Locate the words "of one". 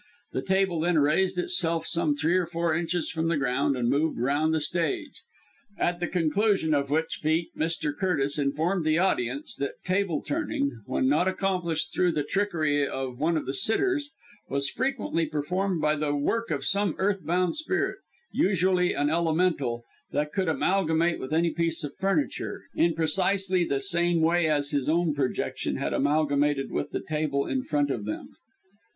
12.87-13.37